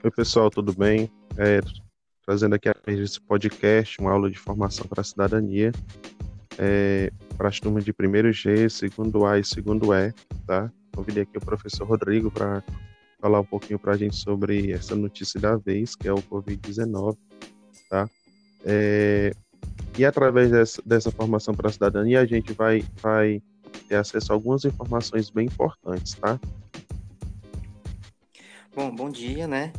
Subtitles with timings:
[0.00, 1.10] Oi, pessoal, tudo bem?
[1.36, 1.58] É,
[2.24, 5.72] trazendo aqui esse podcast, uma aula de formação para a cidadania,
[6.56, 10.14] é, para as turmas de primeiro G, segundo A e segundo E,
[10.46, 10.70] tá?
[10.94, 12.62] Convidei aqui o professor Rodrigo para
[13.20, 17.18] falar um pouquinho para a gente sobre essa notícia da vez, que é o Covid-19,
[17.90, 18.08] tá?
[18.64, 19.32] É,
[19.98, 23.42] e através dessa, dessa formação para a cidadania, a gente vai, vai
[23.88, 26.38] ter acesso a algumas informações bem importantes, tá?
[28.76, 29.72] Bom, bom dia, né?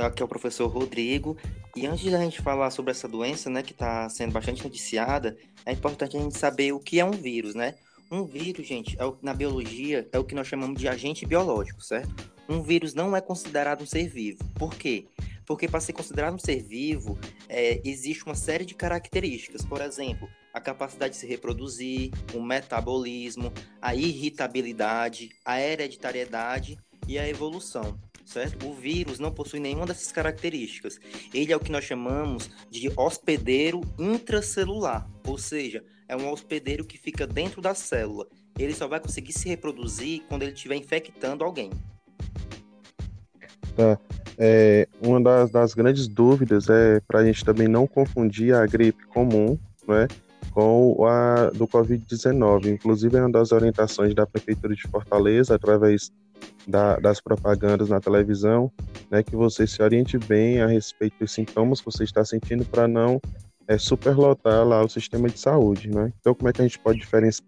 [0.00, 1.36] Aqui é o professor Rodrigo.
[1.74, 5.72] E antes da gente falar sobre essa doença, né, que está sendo bastante noticiada, é
[5.72, 7.74] importante a gente saber o que é um vírus, né?
[8.10, 11.82] Um vírus, gente, é o, na biologia, é o que nós chamamos de agente biológico,
[11.82, 12.14] certo?
[12.48, 14.44] Um vírus não é considerado um ser vivo.
[14.54, 15.06] Por quê?
[15.44, 19.64] Porque para ser considerado um ser vivo, é, existe uma série de características.
[19.64, 27.28] Por exemplo, a capacidade de se reproduzir, o metabolismo, a irritabilidade, a hereditariedade e a
[27.28, 28.68] evolução certo?
[28.68, 30.98] O vírus não possui nenhuma dessas características.
[31.32, 36.98] Ele é o que nós chamamos de hospedeiro intracelular, ou seja, é um hospedeiro que
[36.98, 38.26] fica dentro da célula.
[38.58, 41.70] Ele só vai conseguir se reproduzir quando ele estiver infectando alguém.
[43.76, 43.98] Tá.
[44.38, 49.06] É, uma das, das grandes dúvidas é para a gente também não confundir a gripe
[49.06, 50.08] comum, né?
[50.56, 52.68] com a do Covid-19.
[52.68, 56.10] Inclusive, é uma das orientações da Prefeitura de Fortaleza, através
[56.66, 58.72] da, das propagandas na televisão,
[59.10, 62.88] né, que você se oriente bem a respeito dos sintomas que você está sentindo para
[62.88, 63.20] não
[63.68, 66.12] é, superlotar lá o sistema de saúde, né?
[66.20, 67.46] Então, como é que a gente pode diferenciar?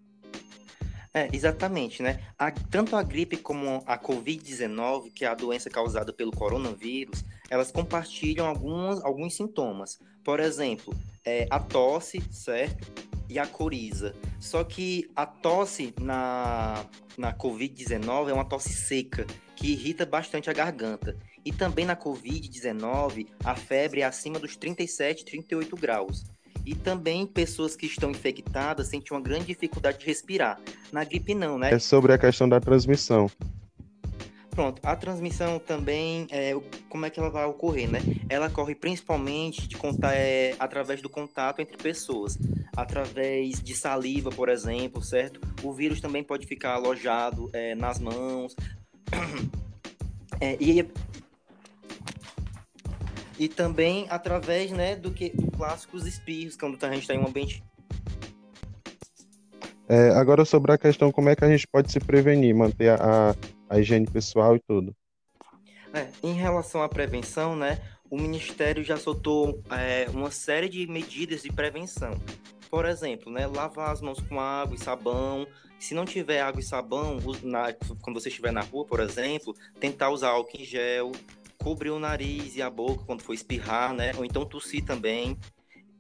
[1.15, 2.21] É, exatamente, né?
[2.39, 7.73] A, tanto a gripe como a Covid-19, que é a doença causada pelo coronavírus, elas
[7.73, 9.99] compartilham alguns, alguns sintomas.
[10.23, 13.08] Por exemplo, é, a tosse, certo?
[13.29, 14.15] E a coriza.
[14.41, 16.85] Só que a tosse na,
[17.17, 21.17] na Covid-19 é uma tosse seca, que irrita bastante a garganta.
[21.45, 26.25] E também na Covid-19, a febre é acima dos 37, 38 graus.
[26.65, 30.61] E também pessoas que estão infectadas sentem uma grande dificuldade de respirar.
[30.93, 31.73] Na gripe não, né?
[31.73, 33.31] É sobre a questão da transmissão.
[34.59, 36.53] Pronto, a transmissão também, é,
[36.89, 38.01] como é que ela vai ocorrer, né?
[38.29, 42.37] Ela ocorre principalmente de contar, é, através do contato entre pessoas,
[42.79, 45.41] através de saliva, por exemplo, certo?
[45.65, 48.55] O vírus também pode ficar alojado é, nas mãos.
[50.41, 50.89] É, e,
[53.41, 57.27] e também através né, do que do clássicos espirros, quando a gente está em um
[57.27, 57.61] ambiente.
[59.89, 63.35] É, agora sobre a questão como é que a gente pode se prevenir, manter a,
[63.69, 64.95] a higiene pessoal e tudo.
[65.93, 71.43] É, em relação à prevenção, né, o Ministério já soltou é, uma série de medidas
[71.43, 72.13] de prevenção.
[72.71, 75.47] Por exemplo, né, lavar as mãos com água e sabão.
[75.79, 80.11] Se não tiver água e sabão, na, quando você estiver na rua, por exemplo, tentar
[80.11, 81.13] usar álcool em gel,
[81.57, 85.39] cobrir o nariz e a boca quando for espirrar, né, ou então tossir também.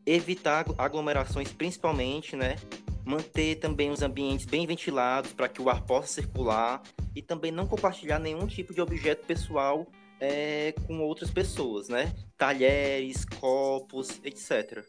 [0.04, 2.56] Evitar aglomerações, principalmente, né,
[3.04, 6.82] manter também os ambientes bem ventilados para que o ar possa circular
[7.14, 9.86] e também não compartilhar nenhum tipo de objeto pessoal
[10.20, 12.12] é, com outras pessoas, né?
[12.36, 14.84] Talheres, copos, etc.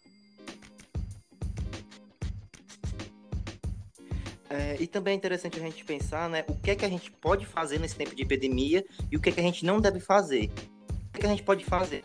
[4.50, 7.12] É, e também é interessante a gente pensar, né, o que é que a gente
[7.12, 10.00] pode fazer nesse tempo de epidemia e o que é que a gente não deve
[10.00, 10.50] fazer.
[10.90, 12.04] O que, é que a gente pode fazer?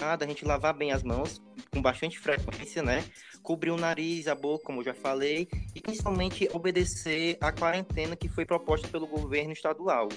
[0.00, 3.04] A gente lavar bem as mãos com bastante frequência, né?
[3.42, 8.28] Cobrir o nariz, a boca, como eu já falei, e principalmente obedecer à quarentena que
[8.28, 10.08] foi proposta pelo governo estadual.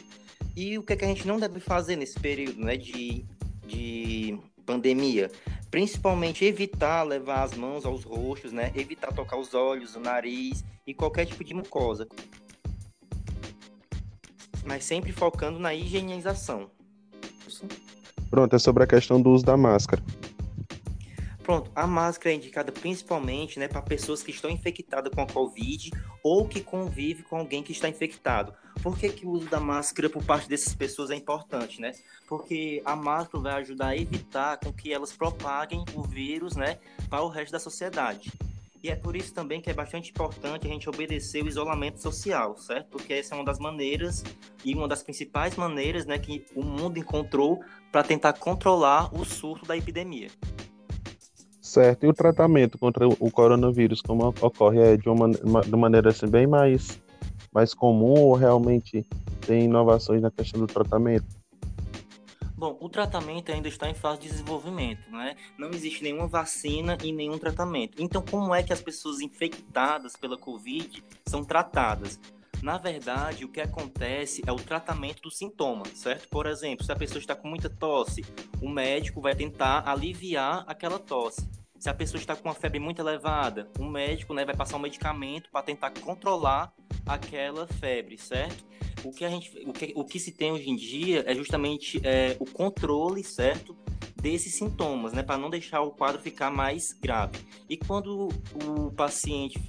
[0.56, 3.26] E o que, é que a gente não deve fazer nesse período, né, de,
[3.66, 5.32] de pandemia?
[5.72, 8.74] Principalmente evitar levar as mãos aos roxos, né?
[8.76, 12.08] Evitar tocar os olhos, o nariz e qualquer tipo de mucosa.
[14.66, 16.70] Mas sempre focando na higienização.
[18.30, 20.04] Pronto, é sobre a questão do uso da máscara.
[21.42, 25.90] Pronto, a máscara é indicada principalmente né, para pessoas que estão infectadas com a Covid
[26.24, 28.54] ou que convivem com alguém que está infectado.
[28.82, 31.92] Por que, que o uso da máscara por parte dessas pessoas é importante, né?
[32.28, 36.80] Porque a máscara vai ajudar a evitar com que elas propaguem o vírus, né,
[37.10, 38.32] para o resto da sociedade.
[38.84, 42.58] E é por isso também que é bastante importante a gente obedecer o isolamento social,
[42.58, 42.88] certo?
[42.88, 44.24] Porque essa é uma das maneiras
[44.66, 49.68] e uma das principais maneiras, né, que o mundo encontrou para tentar controlar o surto
[49.68, 50.30] da epidemia.
[51.62, 52.06] Certo.
[52.06, 54.80] E o tratamento contra o coronavírus, como ocorre?
[54.80, 57.00] É de uma, de maneira assim, bem mais,
[57.52, 59.06] mais comum ou realmente
[59.46, 61.26] tem inovações na questão do tratamento?
[62.56, 65.36] Bom, o tratamento ainda está em fase de desenvolvimento, né?
[65.58, 68.00] Não existe nenhuma vacina e nenhum tratamento.
[68.00, 72.20] Então, como é que as pessoas infectadas pela Covid são tratadas?
[72.62, 76.28] Na verdade, o que acontece é o tratamento do sintoma, certo?
[76.30, 78.24] Por exemplo, se a pessoa está com muita tosse,
[78.62, 81.50] o médico vai tentar aliviar aquela tosse.
[81.80, 84.82] Se a pessoa está com uma febre muito elevada, o médico né, vai passar um
[84.82, 86.72] medicamento para tentar controlar
[87.06, 88.66] aquela febre, certo?
[89.04, 92.00] O que, a gente, o que, o que se tem hoje em dia é justamente
[92.04, 93.76] é, o controle, certo?
[94.22, 97.40] desses sintomas, né, para não deixar o quadro ficar mais grave.
[97.68, 99.60] E quando o paciente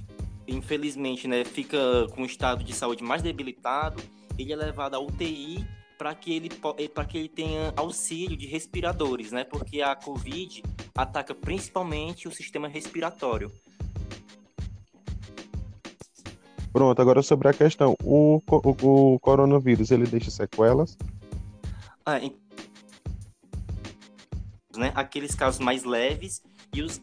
[0.47, 1.77] infelizmente, né, fica
[2.13, 4.01] com um estado de saúde mais debilitado,
[4.37, 5.65] ele é levado à UTI
[5.97, 6.49] para que ele
[6.89, 9.43] para que ele tenha auxílio de respiradores, né?
[9.43, 10.63] Porque a COVID
[10.95, 13.51] ataca principalmente o sistema respiratório.
[16.73, 20.97] Pronto, agora sobre a questão, o, o, o coronavírus, ele deixa sequelas?
[22.03, 22.19] Ah,
[24.75, 24.91] né?
[24.95, 26.41] Aqueles casos mais leves
[26.73, 26.99] e os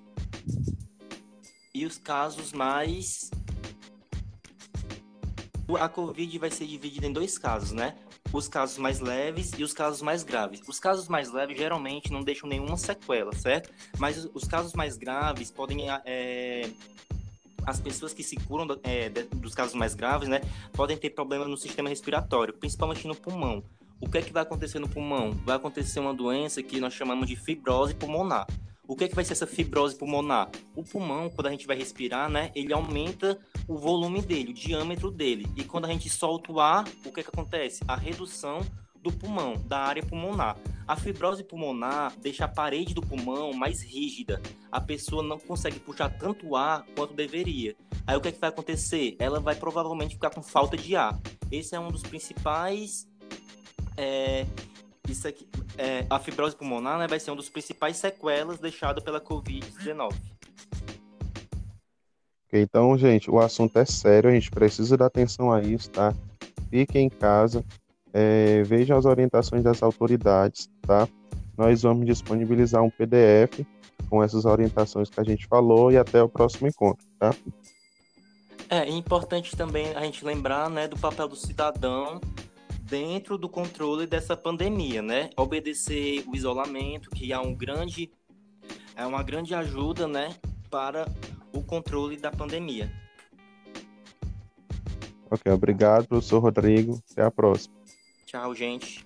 [1.73, 3.31] e os casos mais.
[5.79, 7.95] A Covid vai ser dividida em dois casos, né?
[8.33, 10.61] Os casos mais leves e os casos mais graves.
[10.69, 13.73] Os casos mais leves geralmente não deixam nenhuma sequela, certo?
[13.99, 15.87] Mas os casos mais graves podem.
[16.05, 16.69] É...
[17.67, 20.41] As pessoas que se curam é, dos casos mais graves, né,
[20.73, 23.63] podem ter problemas no sistema respiratório, principalmente no pulmão.
[24.01, 25.33] O que é que vai acontecer no pulmão?
[25.45, 28.47] Vai acontecer uma doença que nós chamamos de fibrose pulmonar.
[28.89, 30.51] O que, é que vai ser essa fibrose pulmonar?
[30.75, 35.13] O pulmão, quando a gente vai respirar, né, ele aumenta o volume dele, o diâmetro
[35.13, 35.47] dele.
[35.57, 37.85] E quando a gente solta o ar, o que, é que acontece?
[37.87, 38.67] A redução
[39.01, 40.57] do pulmão, da área pulmonar.
[40.91, 44.43] A fibrose pulmonar deixa a parede do pulmão mais rígida.
[44.73, 47.77] A pessoa não consegue puxar tanto ar quanto deveria.
[48.05, 49.15] Aí o que, é que vai acontecer?
[49.21, 51.17] Ela vai provavelmente ficar com falta de ar.
[51.49, 53.07] Esse é um dos principais
[53.97, 54.45] é,
[55.09, 55.47] isso aqui,
[55.79, 60.13] é, a fibrose pulmonar né, vai ser uma das principais sequelas deixadas pela Covid-19.
[62.53, 66.13] Então, gente, o assunto é sério, a gente precisa dar atenção a isso, tá?
[66.69, 67.65] Fique em casa,
[68.13, 71.09] é, veja as orientações das autoridades, tá?
[71.57, 73.65] Nós vamos disponibilizar um PDF
[74.09, 77.35] com essas orientações que a gente falou e até o próximo encontro, tá?
[78.69, 82.21] É importante também a gente lembrar, né, do papel do cidadão
[82.83, 85.31] dentro do controle dessa pandemia, né?
[85.37, 88.11] Obedecer o isolamento, que é um grande
[88.97, 90.35] é uma grande ajuda, né,
[90.71, 91.07] para
[91.55, 92.93] o controle da pandemia.
[95.31, 97.01] Ok, obrigado, professor Rodrigo.
[97.11, 97.80] Até a próxima.
[98.31, 99.05] Tchau, gente.